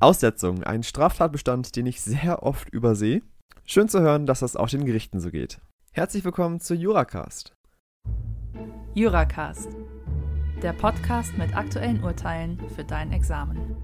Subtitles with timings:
[0.00, 3.20] Aussetzung, ein Straftatbestand, den ich sehr oft übersehe.
[3.64, 5.60] Schön zu hören, dass das auch den Gerichten so geht.
[5.90, 7.52] Herzlich willkommen zu Juracast.
[8.94, 9.68] Juracast,
[10.62, 13.76] der Podcast mit aktuellen Urteilen für dein Examen.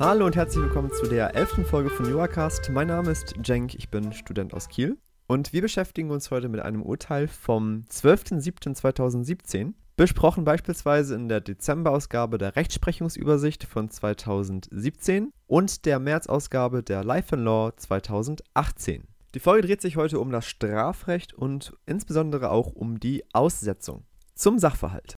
[0.00, 2.70] Hallo und herzlich willkommen zu der elften Folge von Juracast.
[2.70, 4.98] Mein Name ist Cenk, ich bin Student aus Kiel.
[5.26, 12.38] Und wir beschäftigen uns heute mit einem Urteil vom 12.07.2017, besprochen beispielsweise in der Dezemberausgabe
[12.38, 19.08] der Rechtsprechungsübersicht von 2017 und der Märzausgabe der Life and Law 2018.
[19.34, 24.04] Die Folge dreht sich heute um das Strafrecht und insbesondere auch um die Aussetzung.
[24.34, 25.16] Zum Sachverhalt.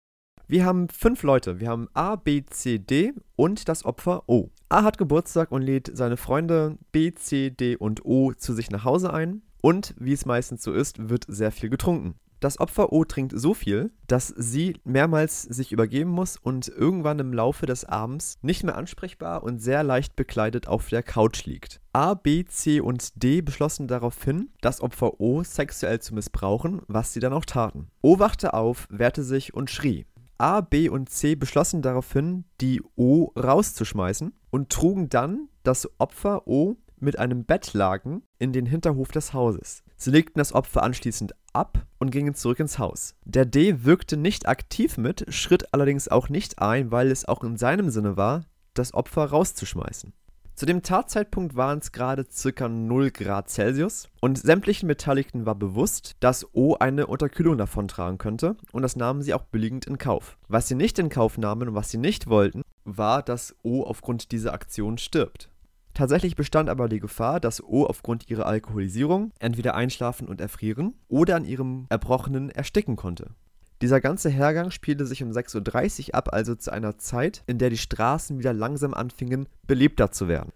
[0.49, 1.59] Wir haben fünf Leute.
[1.59, 4.49] Wir haben A, B, C, D und das Opfer O.
[4.69, 8.85] A hat Geburtstag und lädt seine Freunde B, C, D und O zu sich nach
[8.85, 9.41] Hause ein.
[9.59, 12.15] Und wie es meistens so ist, wird sehr viel getrunken.
[12.39, 17.33] Das Opfer O trinkt so viel, dass sie mehrmals sich übergeben muss und irgendwann im
[17.33, 21.81] Laufe des Abends nicht mehr ansprechbar und sehr leicht bekleidet auf der Couch liegt.
[21.91, 27.19] A, B, C und D beschlossen daraufhin, das Opfer O sexuell zu missbrauchen, was sie
[27.19, 27.87] dann auch taten.
[28.01, 30.05] O wachte auf, wehrte sich und schrie.
[30.37, 36.75] A, B und C beschlossen daraufhin, die O rauszuschmeißen und trugen dann das Opfer O
[36.99, 39.83] mit einem Bettlaken in den Hinterhof des Hauses.
[39.95, 43.15] Sie legten das Opfer anschließend ab und gingen zurück ins Haus.
[43.25, 47.57] Der D wirkte nicht aktiv mit, schritt allerdings auch nicht ein, weil es auch in
[47.57, 50.13] seinem Sinne war, das Opfer rauszuschmeißen.
[50.57, 52.67] Zu dem Tatzeitpunkt waren es gerade ca.
[52.67, 58.81] 0 Grad Celsius und sämtlichen Beteiligten war bewusst, dass O eine Unterkühlung davontragen könnte und
[58.81, 60.39] das nahmen sie auch billigend in Kauf.
[60.47, 64.31] Was sie nicht in Kauf nahmen und was sie nicht wollten, war, dass O aufgrund
[64.31, 65.51] dieser Aktion stirbt.
[65.93, 71.35] Tatsächlich bestand aber die Gefahr, dass O aufgrund ihrer Alkoholisierung entweder einschlafen und erfrieren oder
[71.35, 73.35] an ihrem Erbrochenen ersticken konnte.
[73.81, 77.69] Dieser ganze Hergang spielte sich um 6.30 Uhr ab, also zu einer Zeit, in der
[77.69, 80.51] die Straßen wieder langsam anfingen, belebter zu werden.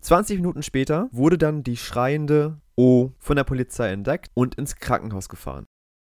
[0.00, 5.28] 20 Minuten später wurde dann die schreiende O von der Polizei entdeckt und ins Krankenhaus
[5.28, 5.66] gefahren.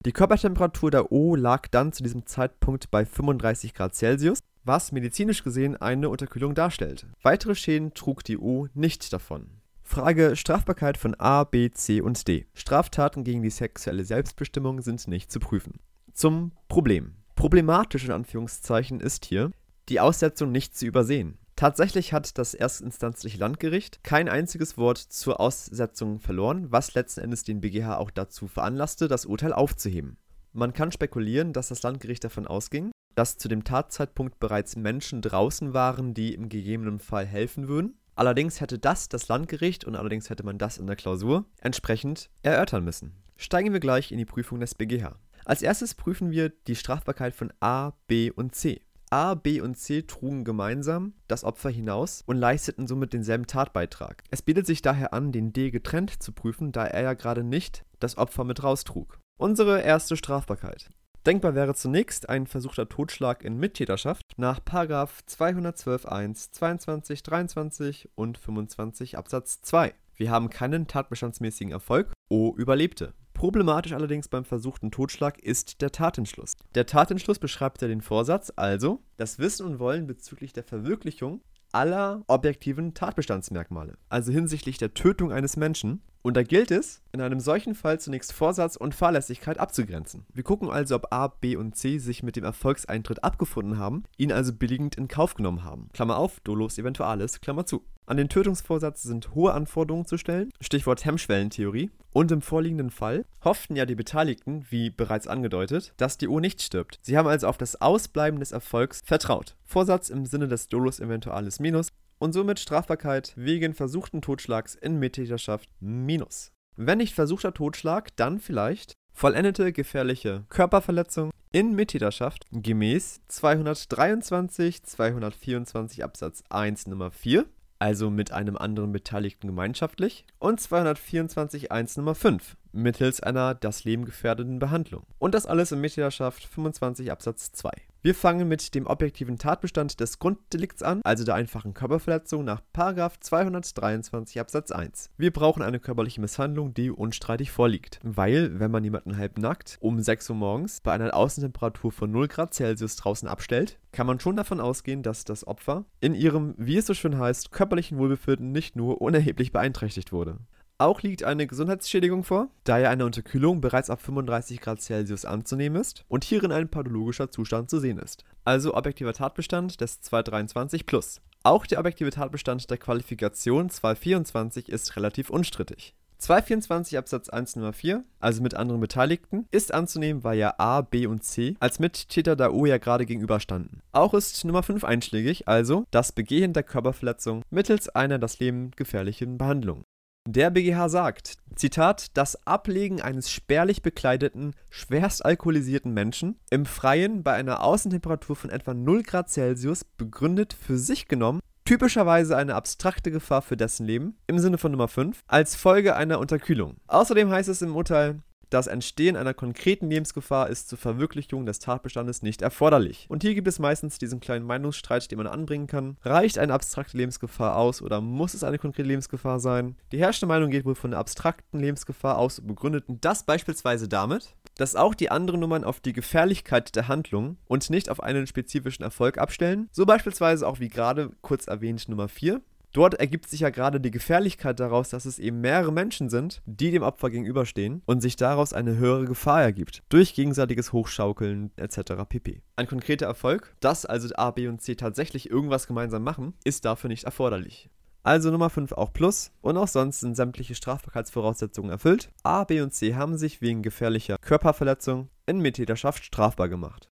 [0.05, 5.43] Die Körpertemperatur der O lag dann zu diesem Zeitpunkt bei 35 Grad Celsius, was medizinisch
[5.43, 7.07] gesehen eine Unterkühlung darstellt.
[7.21, 9.61] Weitere Schäden trug die O nicht davon.
[9.83, 12.45] Frage Strafbarkeit von A, B, C und D.
[12.53, 15.79] Straftaten gegen die sexuelle Selbstbestimmung sind nicht zu prüfen.
[16.13, 17.15] Zum Problem.
[17.35, 19.51] Problematisch in Anführungszeichen ist hier,
[19.89, 21.37] die Aussetzung nicht zu übersehen.
[21.55, 27.61] Tatsächlich hat das erstinstanzliche Landgericht kein einziges Wort zur Aussetzung verloren, was letzten Endes den
[27.61, 30.17] BGH auch dazu veranlasste, das Urteil aufzuheben.
[30.53, 35.73] Man kann spekulieren, dass das Landgericht davon ausging, dass zu dem Tatzeitpunkt bereits Menschen draußen
[35.73, 37.95] waren, die im gegebenen Fall helfen würden.
[38.15, 42.83] Allerdings hätte das das Landgericht und allerdings hätte man das in der Klausur entsprechend erörtern
[42.83, 43.13] müssen.
[43.37, 45.15] Steigen wir gleich in die Prüfung des BGH.
[45.45, 48.81] Als erstes prüfen wir die Strafbarkeit von A, B und C.
[49.09, 54.23] A, B und C trugen gemeinsam das Opfer hinaus und leisteten somit denselben Tatbeitrag.
[54.29, 57.83] Es bietet sich daher an, den D getrennt zu prüfen, da er ja gerade nicht
[57.99, 59.19] das Opfer mit raustrug.
[59.37, 60.89] Unsere erste Strafbarkeit.
[61.25, 69.61] Denkbar wäre zunächst ein versuchter Totschlag in Mittäterschaft nach 212.1, 22, 23 und 25 Absatz
[69.61, 69.93] 2.
[70.15, 72.13] Wir haben keinen tatbestandsmäßigen Erfolg.
[72.29, 73.13] O überlebte.
[73.41, 76.53] Problematisch allerdings beim versuchten Totschlag ist der Tatentschluss.
[76.75, 81.41] Der Tatentschluss beschreibt ja den Vorsatz, also das Wissen und Wollen bezüglich der Verwirklichung
[81.71, 86.03] aller objektiven Tatbestandsmerkmale, also hinsichtlich der Tötung eines Menschen.
[86.23, 90.25] Und da gilt es, in einem solchen Fall zunächst Vorsatz und Fahrlässigkeit abzugrenzen.
[90.33, 94.31] Wir gucken also, ob A, B und C sich mit dem Erfolgseintritt abgefunden haben, ihn
[94.31, 95.89] also billigend in Kauf genommen haben.
[95.93, 97.83] Klammer auf, dolus eventualis, Klammer zu.
[98.05, 101.91] An den Tötungsvorsatz sind hohe Anforderungen zu stellen, Stichwort Hemmschwellentheorie.
[102.13, 106.61] Und im vorliegenden Fall hofften ja die Beteiligten, wie bereits angedeutet, dass die O nicht
[106.61, 106.99] stirbt.
[107.01, 109.55] Sie haben also auf das Ausbleiben des Erfolgs vertraut.
[109.63, 115.67] Vorsatz im Sinne des Dolus eventualis minus und somit Strafbarkeit wegen versuchten Totschlags in Mittäterschaft
[115.79, 116.51] minus.
[116.75, 126.43] Wenn nicht versuchter Totschlag, dann vielleicht vollendete gefährliche Körperverletzung in Mittäterschaft gemäß 223 224 Absatz
[126.49, 127.47] 1 Nummer 4
[127.79, 134.59] also mit einem anderen Beteiligten gemeinschaftlich, und 224.1 Nummer 5, mittels einer das Leben gefährdenden
[134.59, 135.03] Behandlung.
[135.17, 137.71] Und das alles in Mitgliedschaft 25 Absatz 2.
[138.03, 144.39] Wir fangen mit dem objektiven Tatbestand des Grunddelikts an, also der einfachen Körperverletzung nach 223
[144.39, 145.11] Absatz 1.
[145.17, 150.31] Wir brauchen eine körperliche Misshandlung, die unstreitig vorliegt, weil, wenn man jemanden halbnackt um 6
[150.31, 154.61] Uhr morgens bei einer Außentemperatur von 0 Grad Celsius draußen abstellt, kann man schon davon
[154.61, 158.99] ausgehen, dass das Opfer in ihrem, wie es so schön heißt, körperlichen Wohlbefinden nicht nur
[158.99, 160.39] unerheblich beeinträchtigt wurde.
[160.81, 165.79] Auch liegt eine Gesundheitsschädigung vor, da ja eine Unterkühlung bereits ab 35 Grad Celsius anzunehmen
[165.79, 168.23] ist und hierin ein pathologischer Zustand zu sehen ist.
[168.45, 171.21] Also objektiver Tatbestand des 223 plus.
[171.43, 175.93] Auch der objektive Tatbestand der Qualifikation 224 ist relativ unstrittig.
[176.17, 181.05] 224 Absatz 1 Nummer 4, also mit anderen Beteiligten, ist anzunehmen, weil ja A, B
[181.05, 183.83] und C als Mittäter der O ja gerade gegenüberstanden.
[183.91, 189.37] Auch ist Nummer 5 einschlägig, also das Begehen der Körperverletzung mittels einer das Leben gefährlichen
[189.37, 189.83] Behandlung.
[190.27, 197.33] Der BGH sagt, Zitat, das Ablegen eines spärlich bekleideten, schwerst alkoholisierten Menschen im Freien bei
[197.33, 203.41] einer Außentemperatur von etwa 0 Grad Celsius begründet für sich genommen typischerweise eine abstrakte Gefahr
[203.41, 206.77] für dessen Leben, im Sinne von Nummer 5, als Folge einer Unterkühlung.
[206.87, 208.19] Außerdem heißt es im Urteil,
[208.51, 213.05] das Entstehen einer konkreten Lebensgefahr ist zur Verwirklichung des Tatbestandes nicht erforderlich.
[213.09, 215.97] Und hier gibt es meistens diesen kleinen Meinungsstreit, den man anbringen kann.
[216.03, 219.77] Reicht eine abstrakte Lebensgefahr aus oder muss es eine konkrete Lebensgefahr sein?
[219.91, 224.35] Die herrschende Meinung geht wohl von der abstrakten Lebensgefahr aus und begründeten das beispielsweise damit,
[224.57, 228.83] dass auch die anderen Nummern auf die Gefährlichkeit der Handlung und nicht auf einen spezifischen
[228.83, 229.69] Erfolg abstellen.
[229.71, 232.41] So beispielsweise auch wie gerade kurz erwähnt Nummer 4.
[232.73, 236.71] Dort ergibt sich ja gerade die Gefährlichkeit daraus, dass es eben mehrere Menschen sind, die
[236.71, 239.83] dem Opfer gegenüberstehen und sich daraus eine höhere Gefahr ergibt.
[239.89, 242.03] Durch gegenseitiges Hochschaukeln etc.
[242.07, 242.41] pp.
[242.55, 246.87] Ein konkreter Erfolg, dass also A, B und C tatsächlich irgendwas gemeinsam machen, ist dafür
[246.87, 247.69] nicht erforderlich.
[248.03, 252.09] Also Nummer 5 auch Plus und auch sonst sind sämtliche Strafbarkeitsvoraussetzungen erfüllt.
[252.23, 256.90] A, B und C haben sich wegen gefährlicher Körperverletzung in Mittäterschaft strafbar gemacht.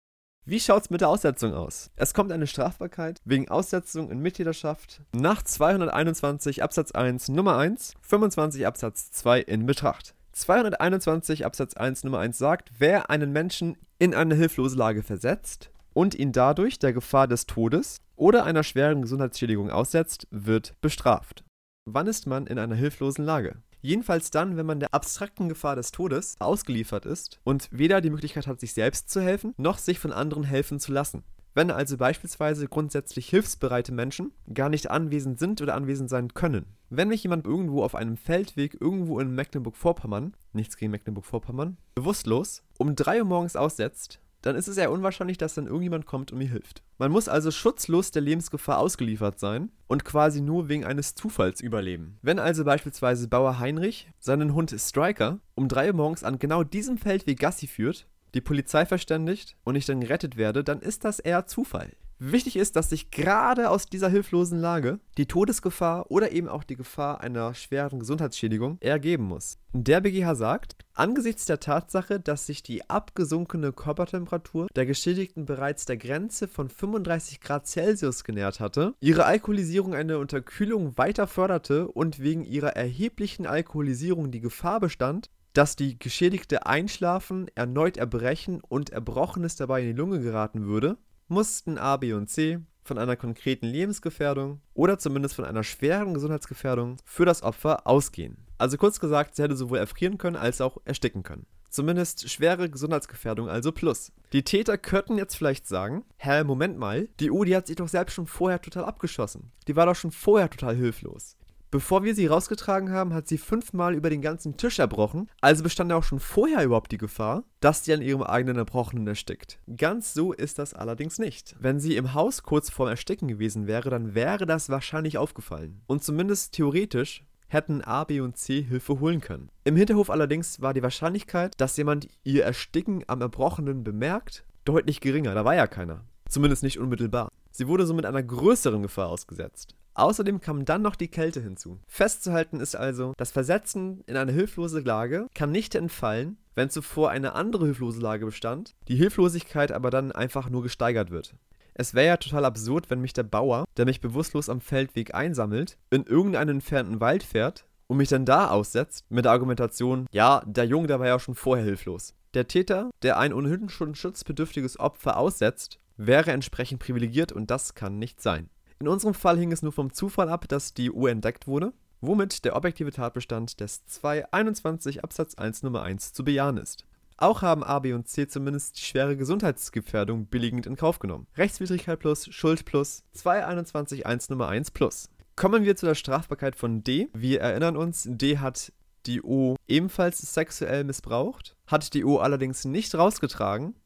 [0.46, 1.90] Wie schaut's mit der Aussetzung aus?
[1.96, 8.66] Es kommt eine Strafbarkeit wegen Aussetzung in Mittäterschaft nach 221 Absatz 1 Nummer 1, 25
[8.66, 10.14] Absatz 2 in Betracht.
[10.32, 16.14] 221 Absatz 1 Nummer 1 sagt, wer einen Menschen in eine hilflose Lage versetzt und
[16.14, 21.42] ihn dadurch der Gefahr des Todes oder einer schweren Gesundheitsschädigung aussetzt, wird bestraft.
[21.86, 23.62] Wann ist man in einer hilflosen Lage?
[23.84, 28.46] Jedenfalls dann, wenn man der abstrakten Gefahr des Todes ausgeliefert ist und weder die Möglichkeit
[28.46, 31.22] hat, sich selbst zu helfen, noch sich von anderen helfen zu lassen.
[31.52, 36.64] Wenn also beispielsweise grundsätzlich hilfsbereite Menschen gar nicht anwesend sind oder anwesend sein können.
[36.88, 42.96] Wenn mich jemand irgendwo auf einem Feldweg irgendwo in Mecklenburg-Vorpommern, nichts gegen Mecklenburg-Vorpommern, bewusstlos um
[42.96, 46.48] 3 Uhr morgens aussetzt, dann ist es eher unwahrscheinlich, dass dann irgendjemand kommt und mir
[46.48, 46.82] hilft.
[46.98, 52.18] Man muss also schutzlos der Lebensgefahr ausgeliefert sein und quasi nur wegen eines Zufalls überleben.
[52.20, 56.98] Wenn also beispielsweise Bauer Heinrich seinen Hund Striker um 3 Uhr morgens an genau diesem
[56.98, 61.46] Feldweg Gassi führt, die Polizei verständigt und ich dann gerettet werde, dann ist das eher
[61.46, 61.92] Zufall.
[62.26, 66.74] Wichtig ist, dass sich gerade aus dieser hilflosen Lage die Todesgefahr oder eben auch die
[66.74, 69.58] Gefahr einer schweren Gesundheitsschädigung ergeben muss.
[69.74, 75.98] Der BGH sagt, angesichts der Tatsache, dass sich die abgesunkene Körpertemperatur der Geschädigten bereits der
[75.98, 82.44] Grenze von 35 Grad Celsius genähert hatte, ihre Alkoholisierung eine Unterkühlung weiter förderte und wegen
[82.44, 89.82] ihrer erheblichen Alkoholisierung die Gefahr bestand, dass die Geschädigte einschlafen, erneut erbrechen und Erbrochenes dabei
[89.82, 90.96] in die Lunge geraten würde,
[91.28, 96.98] mussten A, B und C von einer konkreten Lebensgefährdung oder zumindest von einer schweren Gesundheitsgefährdung
[97.04, 98.36] für das Opfer ausgehen.
[98.58, 101.46] Also kurz gesagt, sie hätte sowohl erfrieren können als auch ersticken können.
[101.70, 104.12] Zumindest schwere Gesundheitsgefährdung, also plus.
[104.32, 107.88] Die Täter könnten jetzt vielleicht sagen, hä, Moment mal, die U, die hat sich doch
[107.88, 109.50] selbst schon vorher total abgeschossen.
[109.66, 111.36] Die war doch schon vorher total hilflos.
[111.74, 115.90] Bevor wir sie rausgetragen haben, hat sie fünfmal über den ganzen Tisch erbrochen, also bestand
[115.90, 119.58] ja auch schon vorher überhaupt die Gefahr, dass sie an ihrem eigenen Erbrochenen erstickt.
[119.76, 121.56] Ganz so ist das allerdings nicht.
[121.58, 125.80] Wenn sie im Haus kurz vorm Ersticken gewesen wäre, dann wäre das wahrscheinlich aufgefallen.
[125.88, 129.50] Und zumindest theoretisch hätten A, B und C Hilfe holen können.
[129.64, 135.34] Im Hinterhof allerdings war die Wahrscheinlichkeit, dass jemand ihr Ersticken am Erbrochenen bemerkt, deutlich geringer.
[135.34, 136.04] Da war ja keiner.
[136.28, 137.30] Zumindest nicht unmittelbar.
[137.50, 139.74] Sie wurde somit einer größeren Gefahr ausgesetzt.
[139.94, 141.78] Außerdem kam dann noch die Kälte hinzu.
[141.86, 147.34] Festzuhalten ist also, das Versetzen in eine hilflose Lage kann nicht entfallen, wenn zuvor eine
[147.34, 151.36] andere hilflose Lage bestand, die Hilflosigkeit aber dann einfach nur gesteigert wird.
[151.74, 155.76] Es wäre ja total absurd, wenn mich der Bauer, der mich bewusstlos am Feldweg einsammelt,
[155.90, 160.66] in irgendeinen entfernten Wald fährt und mich dann da aussetzt mit der Argumentation, ja, der
[160.66, 162.14] Junge, der war ja schon vorher hilflos.
[162.34, 167.98] Der Täter, der ein ohnehin schon schutzbedürftiges Opfer aussetzt, wäre entsprechend privilegiert und das kann
[167.98, 168.50] nicht sein.
[168.84, 171.72] In unserem Fall hing es nur vom Zufall ab, dass die Uhr entdeckt wurde,
[172.02, 176.84] womit der objektive Tatbestand des 221 Absatz 1 Nummer 1 zu bejahen ist.
[177.16, 181.26] Auch haben A, B und C zumindest die schwere Gesundheitsgefährdung billigend in Kauf genommen.
[181.34, 185.08] Rechtswidrigkeit plus, Schuld plus, 221 1 Nummer 1 plus.
[185.34, 187.08] Kommen wir zu der Strafbarkeit von D.
[187.14, 188.70] Wir erinnern uns, D hat
[189.06, 193.76] die O ebenfalls sexuell missbraucht, hat die O allerdings nicht rausgetragen,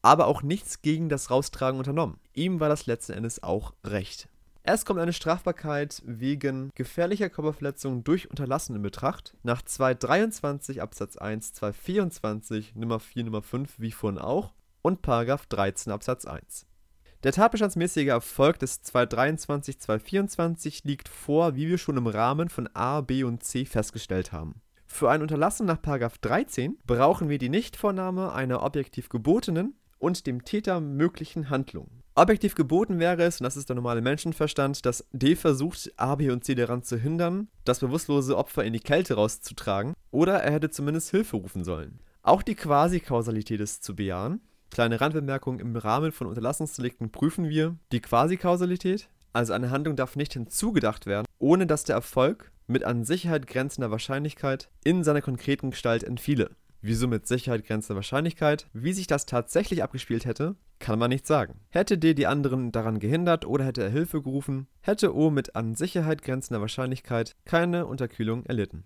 [0.00, 2.18] aber auch nichts gegen das Raustragen unternommen.
[2.32, 4.30] Ihm war das letzten Endes auch recht.
[4.68, 9.36] Es kommt eine Strafbarkeit wegen gefährlicher Körperverletzung durch Unterlassen in Betracht.
[9.44, 15.92] Nach 223 Absatz 1, 224 Nummer 4, Nummer 5, wie vorhin auch, und Paragraph 13
[15.92, 16.66] Absatz 1.
[17.22, 23.02] Der tatbestandsmäßige Erfolg des 223, 224 liegt vor, wie wir schon im Rahmen von A,
[23.02, 24.62] B und C festgestellt haben.
[24.84, 30.80] Für ein Unterlassen nach 13 brauchen wir die Nichtvornahme einer objektiv gebotenen und dem Täter
[30.80, 32.02] möglichen Handlung.
[32.18, 36.30] Objektiv geboten wäre es, und das ist der normale Menschenverstand, dass D versucht, A, B
[36.30, 40.70] und C daran zu hindern, das bewusstlose Opfer in die Kälte rauszutragen, oder er hätte
[40.70, 42.00] zumindest Hilfe rufen sollen.
[42.22, 44.40] Auch die Quasi-Kausalität ist zu bejahen.
[44.70, 50.32] Kleine Randbemerkung: Im Rahmen von Unterlassungsdelikten prüfen wir die Quasi-Kausalität, also eine Handlung darf nicht
[50.32, 56.02] hinzugedacht werden, ohne dass der Erfolg mit an Sicherheit grenzender Wahrscheinlichkeit in seiner konkreten Gestalt
[56.02, 56.56] entfiele.
[56.88, 58.68] Wieso mit Sicherheit grenzender Wahrscheinlichkeit?
[58.72, 61.58] Wie sich das tatsächlich abgespielt hätte, kann man nicht sagen.
[61.68, 65.74] Hätte D die anderen daran gehindert oder hätte er Hilfe gerufen, hätte O mit an
[65.74, 68.84] Sicherheit grenzender Wahrscheinlichkeit keine Unterkühlung erlitten.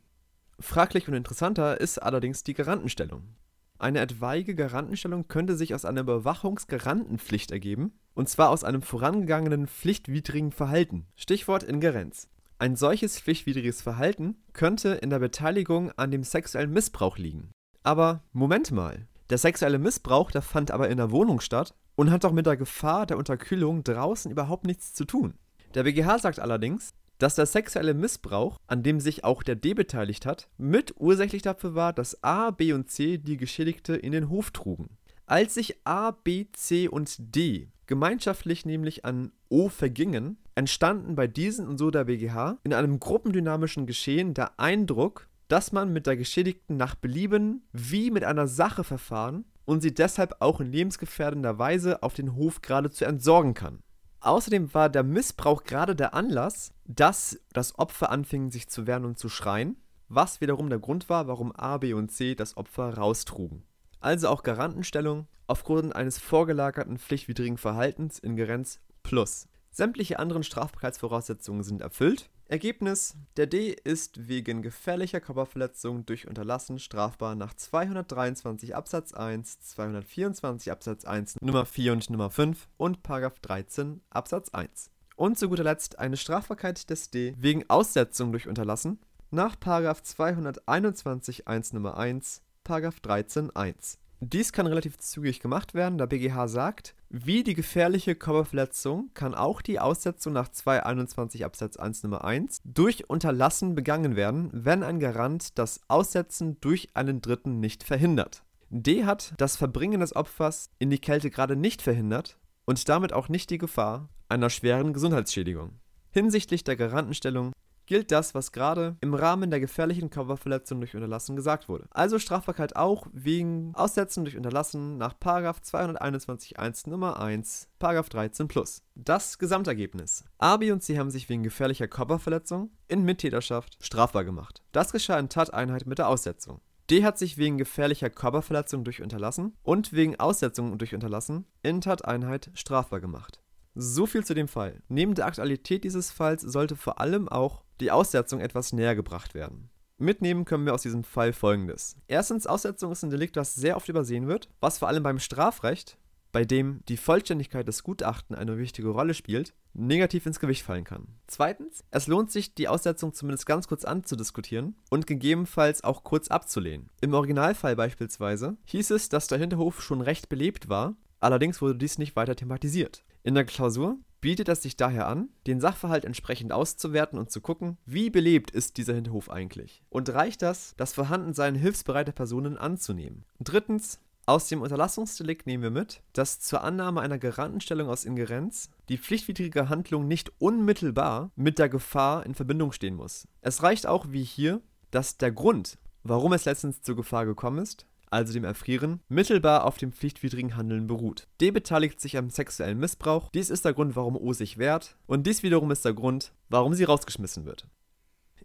[0.59, 3.37] Fraglich und interessanter ist allerdings die Garantenstellung.
[3.78, 10.52] Eine etwaige Garantenstellung könnte sich aus einer Überwachungsgarantenpflicht ergeben, und zwar aus einem vorangegangenen pflichtwidrigen
[10.52, 11.04] Verhalten.
[11.16, 12.30] Stichwort Ingerenz.
[12.59, 17.50] Ein solches pflichtwidriges Verhalten könnte in der Beteiligung an dem sexuellen Missbrauch liegen.
[17.82, 22.25] Aber Moment mal, der sexuelle Missbrauch, der fand aber in der Wohnung statt und hat
[22.25, 25.34] doch mit der Gefahr der Unterkühlung draußen überhaupt nichts zu tun.
[25.75, 30.26] Der BGH sagt allerdings, dass der sexuelle Missbrauch, an dem sich auch der D beteiligt
[30.26, 34.50] hat, mit ursächlich dafür war, dass A, B und C die Geschädigte in den Hof
[34.50, 34.96] trugen.
[35.26, 41.66] Als sich A, B, C und D gemeinschaftlich nämlich an O vergingen, entstanden bei diesen
[41.66, 46.76] und so der BGH in einem gruppendynamischen Geschehen der Eindruck, dass man mit der Geschädigten
[46.76, 52.14] nach Belieben wie mit einer Sache verfahren und sie deshalb auch in lebensgefährdender Weise auf
[52.14, 53.83] den Hof geradezu entsorgen kann.
[54.21, 59.19] Außerdem war der Missbrauch gerade der Anlass, dass das Opfer anfing sich zu wehren und
[59.19, 59.76] zu schreien,
[60.09, 63.64] was wiederum der Grund war, warum A, B und C das Opfer raustrugen.
[63.99, 69.49] Also auch Garantenstellung aufgrund eines vorgelagerten pflichtwidrigen Verhaltens in Gerenz plus.
[69.70, 72.28] Sämtliche anderen Strafbarkeitsvoraussetzungen sind erfüllt.
[72.48, 80.72] Ergebnis: Der D ist wegen gefährlicher Körperverletzung durch Unterlassen strafbar nach 223 Absatz 1, 224
[80.72, 84.90] Absatz 1 Nummer 4 und Nummer 5 und 13 Absatz 1.
[85.14, 88.98] Und zu guter Letzt eine Strafbarkeit des D wegen Aussetzung durch Unterlassen
[89.30, 93.98] nach 221 1 Nummer 1, 13 1.
[94.20, 99.62] Dies kann relativ zügig gemacht werden, da BGH sagt, wie die gefährliche Körperverletzung kann auch
[99.62, 105.58] die Aussetzung nach 221 Absatz 1 Nummer 1 durch Unterlassen begangen werden, wenn ein Garant
[105.58, 108.44] das Aussetzen durch einen Dritten nicht verhindert.
[108.68, 113.28] D hat das Verbringen des Opfers in die Kälte gerade nicht verhindert und damit auch
[113.28, 115.80] nicht die Gefahr einer schweren Gesundheitsschädigung.
[116.12, 117.52] Hinsichtlich der Garantenstellung
[117.90, 121.88] gilt das, was gerade im Rahmen der gefährlichen Körperverletzung durch Unterlassen gesagt wurde.
[121.90, 128.85] Also Strafbarkeit auch wegen Aussetzen durch Unterlassen nach 221.1 Nummer 1, 13 plus.
[128.94, 130.23] Das Gesamtergebnis.
[130.38, 134.62] A, B und C haben sich wegen gefährlicher Körperverletzung in Mittäterschaft strafbar gemacht.
[134.70, 136.61] Das geschah in Tateinheit mit der Aussetzung.
[136.90, 142.52] D hat sich wegen gefährlicher Körperverletzung durch Unterlassen und wegen Aussetzung durch Unterlassen in Tateinheit
[142.54, 143.40] strafbar gemacht.
[143.74, 144.82] So viel zu dem Fall.
[144.88, 149.70] Neben der Aktualität dieses Falls sollte vor allem auch die Aussetzung etwas näher gebracht werden.
[149.98, 151.96] Mitnehmen können wir aus diesem Fall folgendes.
[152.08, 155.98] Erstens, Aussetzung ist ein Delikt, das sehr oft übersehen wird, was vor allem beim Strafrecht,
[156.32, 161.06] bei dem die Vollständigkeit des Gutachten eine wichtige Rolle spielt, negativ ins Gewicht fallen kann.
[161.26, 166.88] Zweitens, es lohnt sich, die Aussetzung zumindest ganz kurz anzudiskutieren und gegebenenfalls auch kurz abzulehnen.
[167.00, 171.98] Im Originalfall beispielsweise hieß es, dass der Hinterhof schon recht belebt war, allerdings wurde dies
[171.98, 173.04] nicht weiter thematisiert.
[173.22, 177.76] In der Klausur bietet es sich daher an, den Sachverhalt entsprechend auszuwerten und zu gucken,
[177.84, 179.82] wie belebt ist dieser Hinterhof eigentlich.
[179.90, 183.24] Und reicht das, das Vorhandensein hilfsbereiter Personen anzunehmen.
[183.38, 188.98] Drittens, aus dem Unterlassungsdelikt nehmen wir mit, dass zur Annahme einer Garantenstellung aus Ingerenz die
[188.98, 193.26] pflichtwidrige Handlung nicht unmittelbar mit der Gefahr in Verbindung stehen muss.
[193.40, 197.86] Es reicht auch, wie hier, dass der Grund, warum es letztens zur Gefahr gekommen ist,
[198.10, 201.28] also dem Erfrieren, mittelbar auf dem pflichtwidrigen Handeln beruht.
[201.40, 205.26] D beteiligt sich am sexuellen Missbrauch, dies ist der Grund, warum O sich wehrt, und
[205.26, 207.66] dies wiederum ist der Grund, warum sie rausgeschmissen wird.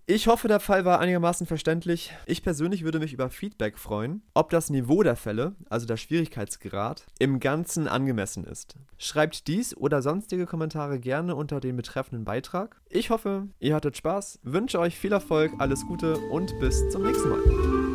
[0.08, 2.14] Ich hoffe, der Fall war einigermaßen verständlich.
[2.28, 7.08] Ich persönlich würde mich über Feedback freuen, ob das Niveau der Fälle, also der Schwierigkeitsgrad,
[7.18, 8.76] im Ganzen angemessen ist.
[9.00, 12.80] Schreibt dies oder sonstige Kommentare gerne unter den betreffenden Beitrag.
[12.88, 17.30] Ich hoffe, ihr hattet Spaß, wünsche euch viel Erfolg, alles Gute und bis zum nächsten
[17.30, 17.95] Mal.